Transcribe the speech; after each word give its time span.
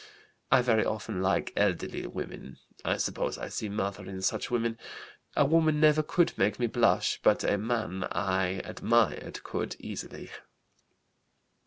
I 0.51 0.63
very 0.63 0.83
often 0.83 1.21
like 1.21 1.53
elderly 1.55 2.07
women; 2.07 2.57
I 2.83 2.97
suppose 2.97 3.37
I 3.37 3.49
see 3.49 3.69
mother 3.69 4.03
in 4.07 4.23
such 4.23 4.49
women. 4.49 4.79
A 5.35 5.45
woman 5.45 5.79
never 5.79 6.01
could 6.01 6.35
make 6.39 6.57
me 6.57 6.65
blush, 6.65 7.19
but 7.21 7.43
a 7.43 7.55
man 7.59 8.05
I 8.05 8.63
admired 8.65 9.43
could 9.43 9.75
easily. 9.77 10.31